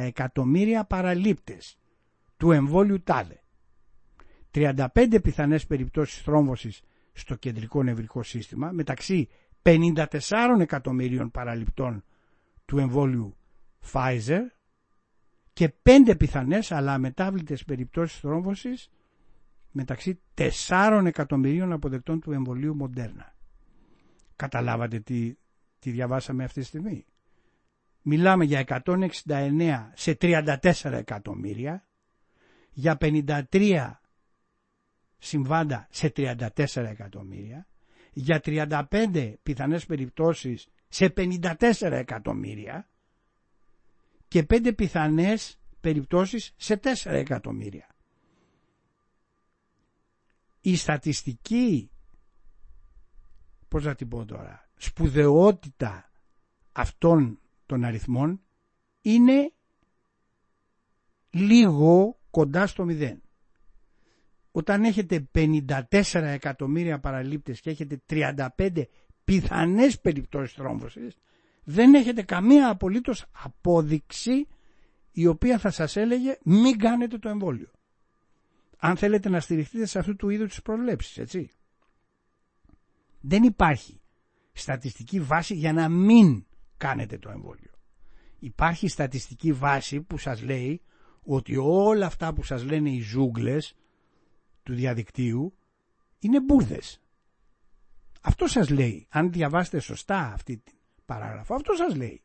εκατομμύρια 0.00 0.84
παραλήπτες 0.84 1.78
του 2.36 2.50
εμβόλιου 2.52 3.02
ΤΑΔΕ. 3.02 3.42
35 4.54 5.18
πιθανές 5.22 5.66
περιπτώσεις 5.66 6.22
θρόμβωσης 6.22 6.80
στο 7.12 7.34
κεντρικό 7.34 7.82
νευρικό 7.82 8.22
σύστημα 8.22 8.70
μεταξύ 8.70 9.28
54 9.62 10.04
εκατομμυρίων 10.60 11.30
παραληπτών 11.30 12.04
του 12.64 12.78
εμβόλιου 12.78 13.36
Pfizer 13.92 14.40
και 15.52 15.72
5 15.82 16.14
πιθανές 16.18 16.72
αλλά 16.72 16.92
αμετάβλητες 16.92 17.64
περιπτώσεις 17.64 18.18
θρόμβωσης 18.18 18.90
μεταξύ 19.70 20.20
4 20.68 21.02
εκατομμυρίων 21.06 21.72
αποδεκτών 21.72 22.20
του 22.20 22.32
εμβολίου 22.32 22.74
Μοντέρνα. 22.76 23.34
Καταλάβατε 24.36 25.00
τι, 25.00 25.34
τι 25.78 25.90
διαβάσαμε 25.90 26.44
αυτή 26.44 26.60
τη 26.60 26.66
στιγμή; 26.66 27.06
Μιλάμε 28.02 28.44
για 28.44 28.82
169 28.84 29.90
σε 29.94 30.16
34 30.20 30.56
εκατομμύρια, 30.84 31.88
για 32.72 32.96
53 33.00 33.90
συμβάντα 35.18 35.86
σε 35.90 36.12
34 36.16 36.46
εκατομμύρια, 36.74 37.66
για 38.12 38.40
35 38.44 39.34
πιθανές 39.42 39.86
περιπτώσεις 39.86 40.68
σε 40.88 41.12
54 41.16 41.52
εκατομμύρια 41.80 42.88
και 44.28 44.46
5 44.50 44.72
πιθανές 44.76 45.58
περιπτώσεις 45.80 46.54
σε 46.56 46.80
4 46.82 46.90
εκατομμύρια 47.04 47.86
η 50.70 50.76
στατιστική 50.76 51.90
πώς 53.68 53.84
να 53.84 53.94
την 53.94 54.08
πω 54.08 54.24
τώρα 54.24 54.68
σπουδαιότητα 54.76 56.10
αυτών 56.72 57.38
των 57.66 57.84
αριθμών 57.84 58.40
είναι 59.00 59.52
λίγο 61.30 62.18
κοντά 62.30 62.66
στο 62.66 62.84
μηδέν. 62.84 63.22
Όταν 64.50 64.84
έχετε 64.84 65.28
54 65.34 65.80
εκατομμύρια 66.12 66.98
παραλήπτες 67.00 67.60
και 67.60 67.70
έχετε 67.70 68.00
35 68.08 68.82
πιθανές 69.24 70.00
περιπτώσεις 70.00 70.52
θρόμβωσης 70.56 71.16
δεν 71.64 71.94
έχετε 71.94 72.22
καμία 72.22 72.68
απολύτως 72.68 73.24
απόδειξη 73.32 74.46
η 75.12 75.26
οποία 75.26 75.58
θα 75.58 75.70
σας 75.70 75.96
έλεγε 75.96 76.38
μην 76.42 76.78
κάνετε 76.78 77.18
το 77.18 77.28
εμβόλιο 77.28 77.70
αν 78.78 78.96
θέλετε 78.96 79.28
να 79.28 79.40
στηριχτείτε 79.40 79.86
σε 79.86 79.98
αυτού 79.98 80.16
του 80.16 80.28
είδους 80.28 80.48
τις 80.48 80.62
προβλέψεις, 80.62 81.18
έτσι. 81.18 81.50
Δεν 83.20 83.42
υπάρχει 83.42 84.00
στατιστική 84.52 85.20
βάση 85.20 85.54
για 85.54 85.72
να 85.72 85.88
μην 85.88 86.46
κάνετε 86.76 87.18
το 87.18 87.30
εμβόλιο. 87.30 87.70
Υπάρχει 88.38 88.88
στατιστική 88.88 89.52
βάση 89.52 90.00
που 90.00 90.18
σας 90.18 90.42
λέει 90.42 90.82
ότι 91.22 91.56
όλα 91.56 92.06
αυτά 92.06 92.32
που 92.32 92.42
σας 92.42 92.64
λένε 92.64 92.90
οι 92.90 93.00
ζούγκλες 93.00 93.74
του 94.62 94.74
διαδικτύου 94.74 95.54
είναι 96.18 96.40
μπουρδες. 96.40 97.00
Αυτό 98.22 98.46
σας 98.46 98.68
λέει, 98.70 99.06
αν 99.08 99.32
διαβάσετε 99.32 99.78
σωστά 99.78 100.32
αυτή 100.32 100.56
την 100.56 100.76
παράγραφο, 101.04 101.54
αυτό 101.54 101.72
σας 101.74 101.96
λέει. 101.96 102.22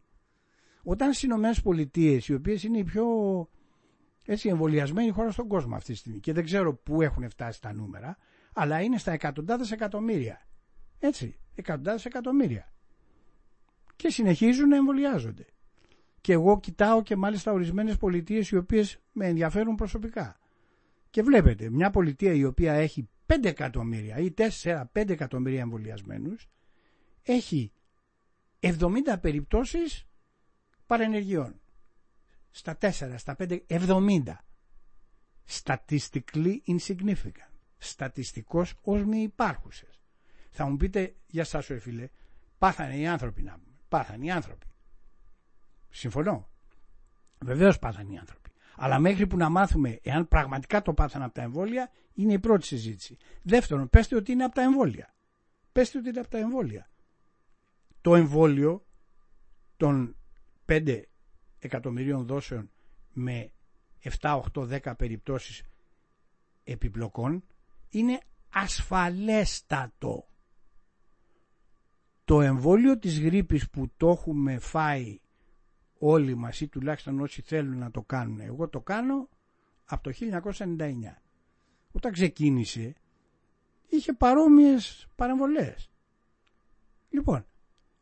Όταν 0.83 1.09
στις 1.13 1.23
Ηνωμένες 1.23 1.61
Πολιτείες, 1.61 2.27
οι 2.27 2.33
οποίες 2.33 2.63
είναι 2.63 2.77
οι 2.77 2.83
πιο 2.83 3.05
έτσι 4.25 4.49
εμβολιασμένη 4.49 5.09
χώρα 5.09 5.31
στον 5.31 5.47
κόσμο 5.47 5.75
αυτή 5.75 5.91
τη 5.91 5.97
στιγμή. 5.97 6.19
Και 6.19 6.33
δεν 6.33 6.43
ξέρω 6.43 6.73
πού 6.73 7.01
έχουν 7.01 7.29
φτάσει 7.29 7.61
τα 7.61 7.73
νούμερα, 7.73 8.17
αλλά 8.53 8.81
είναι 8.81 8.97
στα 8.97 9.11
εκατοντάδες 9.11 9.71
εκατομμύρια. 9.71 10.47
Έτσι, 10.99 11.39
εκατοντάδες 11.55 12.05
εκατομμύρια. 12.05 12.73
και 13.95 14.09
συνεχίζουν 14.09 14.67
να 14.67 14.75
εμβολιάζονται. 14.75 15.45
Και 16.21 16.33
εγώ 16.33 16.59
κοιτάω 16.59 17.01
και 17.01 17.15
μάλιστα 17.15 17.51
ορισμένες 17.51 17.97
πολιτείες 17.97 18.49
οι 18.49 18.57
οποίες 18.57 18.99
με 19.11 19.27
ενδιαφέρουν 19.27 19.75
προσωπικά. 19.75 20.39
Και 21.09 21.21
βλέπετε, 21.21 21.69
μια 21.69 21.89
πολιτεία 21.89 22.33
η 22.33 22.43
οποία 22.43 22.73
έχει 22.73 23.09
5 23.25 23.45
εκατομμύρια 23.45 24.17
ή 24.17 24.31
4-5 24.31 24.85
εκατομμύρια 24.93 25.59
εμβολιασμένους 25.61 26.49
έχει 27.23 27.71
70 28.59 29.19
περιπτώσεις 29.21 30.07
παρενεργειών. 30.87 31.61
Στα 32.55 32.77
4, 32.81 32.89
στα 33.17 33.35
5, 33.39 33.65
70. 33.67 34.23
Statistically 35.63 36.57
insignificant. 36.67 37.53
Στατιστικώς 37.77 38.73
ως 38.81 39.03
μη 39.03 39.21
υπάρχουσες. 39.21 40.01
Θα 40.49 40.65
μου 40.65 40.77
πείτε, 40.77 41.15
για 41.27 41.43
σας 41.43 41.67
ρε 41.67 41.79
φίλε, 41.79 42.09
πάθανε 42.57 42.97
οι 42.97 43.07
άνθρωποι 43.07 43.41
να 43.41 43.51
πούμε. 43.51 43.77
Πάθανε 43.89 44.25
οι 44.25 44.31
άνθρωποι. 44.31 44.67
Συμφωνώ. 45.89 46.49
Βεβαίως 47.39 47.79
πάθανε 47.79 48.13
οι 48.13 48.17
άνθρωποι. 48.17 48.49
Αλλά 48.75 48.99
μέχρι 48.99 49.27
που 49.27 49.37
να 49.37 49.49
μάθουμε 49.49 49.99
εάν 50.03 50.27
πραγματικά 50.27 50.81
το 50.81 50.93
πάθανε 50.93 51.25
από 51.25 51.33
τα 51.33 51.41
εμβόλια 51.41 51.91
είναι 52.13 52.33
η 52.33 52.39
πρώτη 52.39 52.65
συζήτηση. 52.65 53.17
Δεύτερον, 53.41 53.89
πέστε 53.89 54.15
ότι 54.15 54.31
είναι 54.31 54.43
από 54.43 54.55
τα 54.55 54.61
εμβόλια. 54.61 55.13
Πέστε 55.71 55.97
ότι 55.97 56.09
είναι 56.09 56.19
από 56.19 56.29
τα 56.29 56.37
εμβόλια. 56.37 56.89
Το 58.01 58.15
εμβόλιο 58.15 58.85
των 59.77 60.15
5 60.65 61.01
εκατομμυρίων 61.63 62.25
δόσεων 62.25 62.69
με 63.13 63.51
7, 64.21 64.41
8, 64.53 64.79
10 64.81 64.93
περιπτώσεις 64.97 65.63
επιπλοκών 66.63 67.43
είναι 67.89 68.19
ασφαλέστατο. 68.49 70.27
Το 72.25 72.41
εμβόλιο 72.41 72.99
της 72.99 73.19
γρήπης 73.21 73.69
που 73.69 73.91
το 73.97 74.09
έχουμε 74.09 74.59
φάει 74.59 75.19
όλοι 75.99 76.35
μας 76.35 76.61
ή 76.61 76.67
τουλάχιστον 76.67 77.19
όσοι 77.19 77.41
θέλουν 77.41 77.77
να 77.77 77.91
το 77.91 78.01
κάνουν. 78.01 78.39
Εγώ 78.39 78.69
το 78.69 78.81
κάνω 78.81 79.29
από 79.85 80.03
το 80.03 80.11
1999. 80.11 81.21
Όταν 81.91 82.11
ξεκίνησε 82.11 82.93
είχε 83.89 84.13
παρόμοιες 84.13 85.07
παρεμβολές. 85.15 85.89
Λοιπόν, 87.09 87.45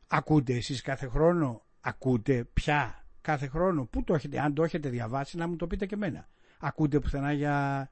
ακούτε 0.08 0.56
εσείς 0.56 0.82
κάθε 0.82 1.08
χρόνο, 1.08 1.66
ακούτε 1.82 2.44
πια 2.44 3.01
κάθε 3.22 3.48
χρόνο, 3.48 3.86
πού 3.86 4.04
το 4.04 4.14
έχετε, 4.14 4.40
αν 4.40 4.54
το 4.54 4.64
έχετε 4.64 4.90
διαβάσει 4.90 5.38
να 5.38 5.48
μου 5.48 5.56
το 5.56 5.68
πείτε 5.68 5.86
και 5.86 5.96
εμένα. 5.96 6.28
Ακούτε 6.60 7.00
πουθενά 7.00 7.32
για 7.32 7.90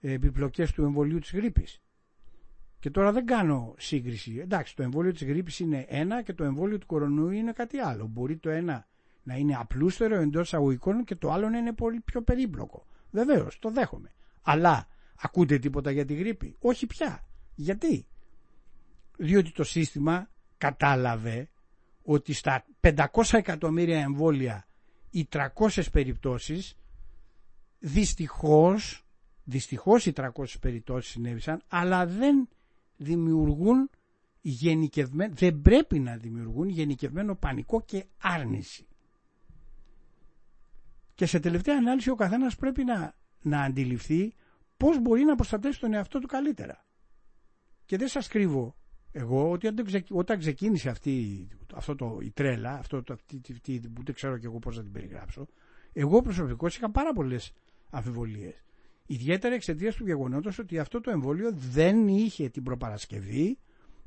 επιπλοκές 0.00 0.72
του 0.72 0.82
εμβολίου 0.82 1.18
της 1.18 1.32
γρήπης. 1.32 1.82
Και 2.78 2.90
τώρα 2.90 3.12
δεν 3.12 3.26
κάνω 3.26 3.74
σύγκριση. 3.78 4.38
Εντάξει, 4.38 4.76
το 4.76 4.82
εμβόλιο 4.82 5.12
της 5.12 5.24
γρήπης 5.24 5.58
είναι 5.58 5.84
ένα 5.88 6.22
και 6.22 6.32
το 6.32 6.44
εμβόλιο 6.44 6.78
του 6.78 6.86
κορονοϊού 6.86 7.30
είναι 7.30 7.52
κάτι 7.52 7.78
άλλο. 7.78 8.06
Μπορεί 8.06 8.36
το 8.36 8.50
ένα 8.50 8.86
να 9.22 9.36
είναι 9.36 9.56
απλούστερο 9.56 10.14
εντός 10.14 10.54
αγωγικών 10.54 11.04
και 11.04 11.14
το 11.14 11.32
άλλο 11.32 11.48
να 11.48 11.58
είναι 11.58 11.72
πολύ 11.72 12.00
πιο 12.00 12.22
περίπλοκο. 12.22 12.86
Βεβαίως, 13.10 13.58
το 13.58 13.70
δέχομαι. 13.70 14.12
Αλλά 14.42 14.86
ακούτε 15.20 15.58
τίποτα 15.58 15.90
για 15.90 16.04
τη 16.04 16.14
γρήπη; 16.14 16.56
Όχι 16.60 16.86
πια. 16.86 17.24
Γιατί; 17.54 18.06
Διότι 19.16 19.52
το 19.52 19.64
σύστημα 19.64 20.30
κατάλαβε 20.58 21.48
ότι 22.04 22.32
στα 22.32 22.64
500 22.80 23.04
εκατομμύρια 23.32 24.00
εμβόλια 24.00 24.66
οι 25.10 25.28
300 25.32 25.82
περιπτώσεις 25.92 26.76
δυστυχώς, 27.78 29.04
δυστυχώς 29.44 30.06
οι 30.06 30.12
300 30.16 30.30
περιπτώσεις 30.60 31.10
συνέβησαν 31.12 31.62
αλλά 31.68 32.06
δεν 32.06 32.48
δημιουργούν 32.96 33.90
γενικευμένο, 34.40 35.34
δεν 35.34 35.60
πρέπει 35.62 35.98
να 35.98 36.16
δημιουργούν 36.16 36.68
γενικευμένο 36.68 37.34
πανικό 37.34 37.80
και 37.82 38.04
άρνηση. 38.20 38.86
Και 41.14 41.26
σε 41.26 41.40
τελευταία 41.40 41.76
ανάλυση 41.76 42.10
ο 42.10 42.14
καθένας 42.14 42.56
πρέπει 42.56 42.84
να, 42.84 43.14
να 43.42 43.62
αντιληφθεί 43.62 44.34
πώς 44.76 45.00
μπορεί 45.00 45.24
να 45.24 45.34
προστατεύσει 45.34 45.80
τον 45.80 45.92
εαυτό 45.94 46.18
του 46.18 46.26
καλύτερα. 46.26 46.84
Και 47.86 47.96
δεν 47.96 48.08
σας 48.08 48.28
κρύβω 48.28 48.74
εγώ 49.16 49.50
ότι 49.50 49.68
όταν 50.10 50.38
ξεκίνησε 50.38 50.88
αυτή, 50.88 51.46
αυτό 51.74 51.94
το, 51.94 52.18
η 52.22 52.30
τρέλα, 52.30 52.72
αυτό 52.72 53.02
το, 53.02 53.12
αυτή, 53.12 53.40
που 53.94 54.02
δεν 54.04 54.14
ξέρω 54.14 54.38
και 54.38 54.46
εγώ 54.46 54.58
πώς 54.58 54.76
να 54.76 54.82
την 54.82 54.92
περιγράψω, 54.92 55.46
εγώ 55.92 56.22
προσωπικώς 56.22 56.76
είχα 56.76 56.90
πάρα 56.90 57.12
πολλές 57.12 57.52
αμφιβολίες. 57.90 58.64
Ιδιαίτερα 59.06 59.54
εξαιτίας 59.54 59.94
του 59.94 60.04
γεγονότος 60.04 60.58
ότι 60.58 60.78
αυτό 60.78 61.00
το 61.00 61.10
εμβόλιο 61.10 61.52
δεν 61.52 62.08
είχε 62.08 62.48
την 62.48 62.62
προπαρασκευή 62.62 63.58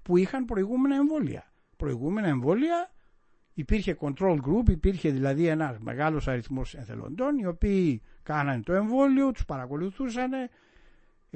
που 0.02 0.18
είχαν 0.18 0.46
προηγούμενα 0.46 0.96
εμβόλια. 0.96 1.52
Προηγούμενα 1.78 2.28
εμβόλια 2.28 2.92
υπήρχε 3.54 3.98
control 4.00 4.38
group, 4.38 4.70
υπήρχε 4.70 5.10
δηλαδή 5.10 5.48
ένας 5.48 5.78
μεγάλος 5.80 6.28
αριθμός 6.28 6.76
εθελοντών 6.76 7.38
οι 7.38 7.46
οποίοι 7.46 8.02
κάνανε 8.24 8.62
το 8.62 8.74
εμβόλιο, 8.74 9.32
τους 9.32 9.46
παρακολουθούσαν 9.46 10.32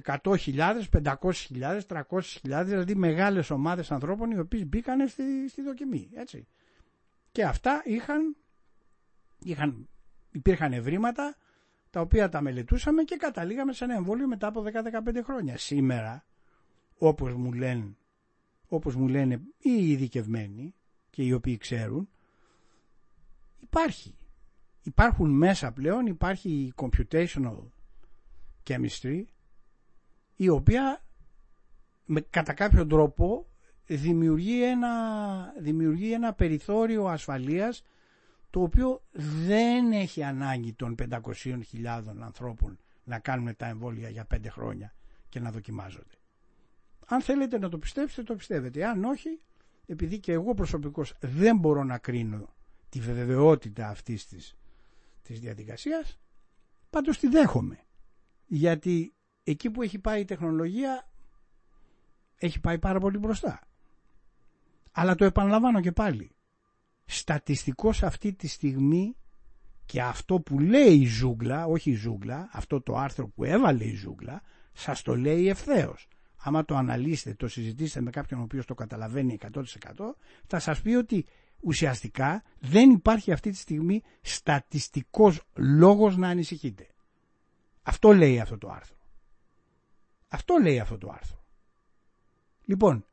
100.000, 0.04 0.84
500.000, 1.04 1.80
300.000 1.88 2.64
δηλαδή 2.66 2.96
μεγάλες 2.96 3.50
ομάδες 3.50 3.92
ανθρώπων 3.92 4.32
οι 4.32 4.40
οποίοι 4.40 4.66
μπήκαν 4.68 5.08
στη, 5.08 5.50
στη 5.50 5.62
δοκιμή. 5.62 6.10
Έτσι. 6.14 6.48
Και 7.32 7.44
αυτά 7.46 7.82
είχαν, 7.86 8.36
είχαν, 9.44 9.90
υπήρχαν 10.32 10.74
ευρήματα 10.74 11.36
τα 11.90 12.02
οποία 12.02 12.30
τα 12.30 12.42
μελετούσαμε 12.42 13.04
και 13.04 13.16
καταλήγαμε 13.16 13.74
σε 13.74 13.84
ένα 13.84 13.96
εμβόλιο 13.96 14.28
μετά 14.28 14.48
από 14.48 14.64
10-15 15.08 15.22
χρόνια. 15.24 15.58
Σήμερα, 15.58 16.26
όπως 16.98 17.34
μου 17.34 17.54
λένε, 17.54 17.96
όπως 18.68 18.96
μου 18.96 19.08
λένε 19.08 19.42
οι 19.58 19.92
ειδικευμένοι, 19.92 20.76
και 21.10 21.24
οι 21.24 21.34
οποίοι 21.34 21.58
ξέρουν 21.58 22.10
υπάρχει. 23.60 24.16
Υπάρχουν 24.84 25.30
μέσα 25.30 25.72
πλέον, 25.72 26.06
υπάρχει 26.06 26.50
η 26.50 26.74
computational 26.76 27.64
chemistry 28.68 29.24
η 30.42 30.50
οποία 30.50 31.04
με, 32.06 32.22
κατά 32.22 32.54
κάποιο 32.54 32.88
τρόπο 32.88 33.48
δημιουργεί 33.86 34.64
ένα, 34.64 35.54
δημιουργεί 35.60 36.14
ένα 36.14 36.34
περιθώριο 36.34 37.06
ασφαλείας 37.06 37.84
το 38.50 38.62
οποίο 38.62 39.04
δεν 39.46 39.92
έχει 39.92 40.24
ανάγκη 40.24 40.74
των 40.74 40.96
500.000 41.10 42.04
ανθρώπων 42.20 42.80
να 43.04 43.20
κάνουν 43.20 43.56
τα 43.56 43.66
εμβόλια 43.66 44.10
για 44.10 44.28
5 44.36 44.38
χρόνια 44.50 44.94
και 45.30 45.40
να 45.40 45.52
δοκιμάζονται. 45.52 46.16
Αν 47.06 47.22
θέλετε 47.22 47.60
να 47.60 47.70
το 47.70 47.78
πιστέψετε, 47.78 48.24
το 48.24 48.36
πιστεύετε. 48.36 48.86
Αν 48.86 49.04
όχι, 49.04 49.42
επειδή 49.86 50.20
και 50.20 50.32
εγώ 50.32 50.54
προσωπικώς 50.54 51.14
δεν 51.20 51.58
μπορώ 51.58 51.84
να 51.84 51.98
κρίνω 51.98 52.54
τη 52.90 53.00
βεβαιότητα 53.00 53.88
αυτής 53.88 54.28
της, 54.28 54.58
της 55.22 55.40
διαδικασίας, 55.40 56.20
πάντως 56.90 57.18
τη 57.18 57.28
δέχομαι. 57.28 57.80
Γιατί 58.46 59.14
εκεί 59.44 59.70
που 59.70 59.82
έχει 59.82 60.00
πάει 60.00 60.22
η 60.22 60.26
τεχνολογία 60.26 61.10
έχει 62.36 62.60
πάει 62.60 62.80
πάρα 62.80 63.00
πολύ 63.00 63.18
μπροστά. 63.18 63.60
Αλλά 64.92 65.16
το 65.16 65.26
επαναλαμβάνω 65.26 65.82
και 65.82 65.92
πάλι. 65.92 66.32
Στατιστικός 67.06 68.04
αυτή 68.04 68.34
τη 68.34 68.48
στιγμή 68.48 69.16
και 69.86 70.02
αυτό 70.02 70.40
που 70.40 70.60
λέει 70.60 71.00
η 71.00 71.06
ζούγκλα, 71.06 71.66
όχι 71.66 71.92
η 71.92 71.96
ζούγκλα, 71.96 72.50
αυτό 72.52 72.82
το 72.82 72.96
άρθρο 72.96 73.28
που 73.28 73.44
έβαλε 73.44 73.84
η 73.84 73.96
ζούγκλα, 73.96 74.42
σας 74.74 75.02
το 75.02 75.16
λέει 75.16 75.48
ευθέως 75.48 76.08
άμα 76.44 76.66
το 76.66 76.76
αναλύσετε, 76.76 77.36
το 77.36 77.48
συζητήσετε 77.48 78.02
με 78.02 78.10
κάποιον 78.10 78.40
ο 78.40 78.44
οποίος 78.44 78.66
το 78.66 78.74
καταλαβαίνει 78.74 79.38
100% 79.54 79.64
θα 80.48 80.60
σας 80.60 80.82
πει 80.82 80.94
ότι 80.94 81.26
ουσιαστικά 81.60 82.44
δεν 82.60 82.90
υπάρχει 82.90 83.32
αυτή 83.32 83.50
τη 83.50 83.58
στιγμή 83.58 84.02
στατιστικός 84.22 85.42
λόγος 85.56 86.18
να 86.18 86.28
ανησυχείτε. 86.28 86.88
Αυτό 87.84 88.14
λέει 88.14 88.40
αυτό 88.40 88.58
το 88.58 88.70
άρθρο. 88.70 88.96
Αυτό 90.34 90.58
λέει 90.62 90.80
αυτό 90.80 90.98
το 90.98 91.10
άρθρο. 91.10 91.44
Λοιπόν, 92.66 93.06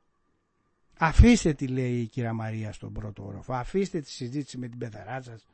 αφήστε 0.98 1.52
τη 1.52 1.66
λέει 1.66 2.00
η 2.00 2.06
κυρία 2.06 2.32
Μαρία 2.32 2.72
στον 2.72 2.92
πρώτο 2.92 3.24
όροφο, 3.26 3.52
αφήστε 3.52 4.00
τη 4.00 4.10
συζήτηση 4.10 4.58
με 4.58 4.68
την 4.68 4.78
πεθαρά 4.78 5.22
σας 5.22 5.44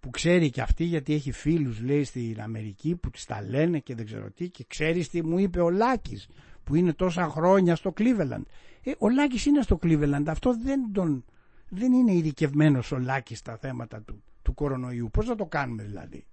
που 0.00 0.10
ξέρει 0.10 0.50
και 0.50 0.60
αυτή 0.60 0.84
γιατί 0.84 1.14
έχει 1.14 1.32
φίλους 1.32 1.80
λέει 1.80 2.04
στην 2.04 2.40
Αμερική 2.40 2.96
που 2.96 3.10
τις 3.10 3.24
τα 3.24 3.42
λένε 3.42 3.78
και 3.78 3.94
δεν 3.94 4.04
ξέρω 4.06 4.30
τι 4.30 4.48
και 4.48 4.64
ξέρεις 4.68 5.08
τι 5.08 5.22
μου 5.22 5.38
είπε 5.38 5.60
ο 5.60 5.70
Λάκης 5.70 6.28
που 6.64 6.74
είναι 6.74 6.92
τόσα 6.92 7.28
χρόνια 7.28 7.76
στο 7.76 7.92
Cleveland. 7.96 8.42
Ε, 8.82 8.92
ο 8.98 9.08
Λάκης 9.08 9.44
είναι 9.46 9.62
στο 9.62 9.78
Cleveland, 9.82 10.24
αυτό 10.26 10.56
δεν, 10.62 10.92
τον, 10.92 11.24
δεν 11.68 11.92
είναι 11.92 12.12
ειδικευμένος 12.12 12.92
ο 12.92 12.98
Λάκης 12.98 13.38
στα 13.38 13.56
θέματα 13.56 14.02
του, 14.02 14.22
του 14.42 14.54
κορονοϊού. 14.54 15.10
Πώς 15.10 15.26
θα 15.26 15.34
το 15.34 15.46
κάνουμε 15.46 15.82
δηλαδή; 15.82 16.24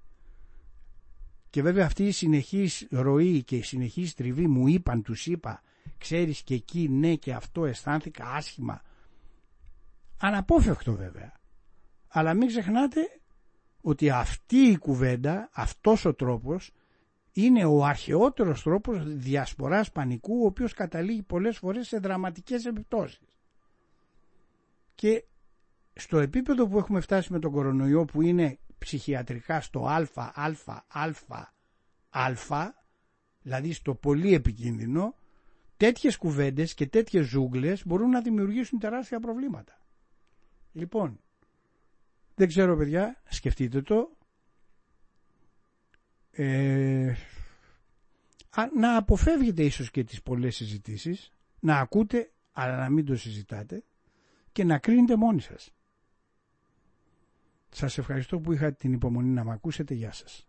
Και 1.50 1.62
βέβαια 1.62 1.86
αυτή 1.86 2.08
η 2.08 2.12
συνεχής 2.12 2.88
ροή 2.92 3.44
και 3.44 3.56
η 3.56 3.62
συνεχής 3.62 4.14
τριβή 4.14 4.48
μου 4.48 4.68
είπαν, 4.68 5.02
τους 5.02 5.26
είπα, 5.26 5.62
ξέρεις 5.98 6.42
και 6.42 6.54
εκεί 6.54 6.90
ναι 6.90 7.16
και 7.16 7.34
αυτό 7.34 7.66
αισθάνθηκα 7.66 8.26
άσχημα. 8.26 8.82
Αναπόφευκτο 10.20 10.94
βέβαια. 10.96 11.32
Αλλά 12.08 12.34
μην 12.34 12.48
ξεχνάτε 12.48 13.02
ότι 13.82 14.10
αυτή 14.10 14.58
η 14.58 14.78
κουβέντα, 14.78 15.50
αυτός 15.54 16.06
ο 16.06 16.14
τρόπος 16.14 16.72
είναι 17.32 17.66
ο 17.66 17.86
αρχαιότερος 17.86 18.64
τρόπος 18.64 19.16
διασποράς 19.16 19.92
πανικού 19.92 20.44
ο 20.44 20.46
οποίος 20.46 20.74
καταλήγει 20.74 21.22
πολλές 21.24 21.58
φορές 21.58 21.88
σε 21.88 21.98
δραματικές 21.98 22.66
επιπτώσεις. 22.66 23.20
Και 24.96 25.24
στο 25.94 26.20
επίπεδο 26.20 26.68
που 26.68 26.78
έχουμε 26.78 27.00
φτάσει 27.00 27.32
με 27.32 27.40
τον 27.40 27.52
κορονοϊό 27.52 28.06
που 28.06 28.22
είναι 28.22 28.60
ψυχιατρικά 28.78 29.62
στο 29.62 29.86
α, 29.86 30.08
α, 30.14 30.52
α, 30.88 32.28
α, 32.50 32.74
δηλαδή 33.42 33.74
στο 33.74 33.96
πολύ 33.96 34.34
επικίνδυνο, 34.34 35.16
τέτοιες 35.78 36.18
κουβέντες 36.18 36.74
και 36.74 36.88
τέτοιες 36.88 37.26
ζούγκλες 37.26 37.86
μπορούν 37.86 38.10
να 38.10 38.22
δημιουργήσουν 38.22 38.80
τεράστια 38.80 39.20
προβλήματα. 39.20 39.82
Λοιπόν, 40.72 41.20
δεν 42.36 42.48
ξέρω 42.48 42.78
παιδιά, 42.78 43.22
σκεφτείτε 43.30 43.82
το. 43.82 44.18
Ε, 46.32 47.14
να 48.76 48.98
αποφεύγετε 48.98 49.64
ίσως 49.64 49.92
και 49.92 50.04
τις 50.04 50.22
πολλές 50.22 50.56
συζητήσεις, 50.56 51.32
να 51.60 51.80
ακούτε 51.80 52.32
αλλά 52.52 52.78
να 52.78 52.90
μην 52.90 53.06
το 53.06 53.16
συζητάτε 53.16 53.84
και 54.52 54.64
να 54.64 54.78
κρίνετε 54.78 55.16
μόνοι 55.16 55.42
σας. 55.42 55.72
Σας 57.70 57.98
ευχαριστώ 57.98 58.40
που 58.40 58.54
είχατε 58.54 58.72
την 58.72 58.94
υπομονή 58.94 59.30
να 59.30 59.44
με 59.44 59.52
ακούσετε. 59.52 59.94
Γεια 59.94 60.12
σας. 60.12 60.47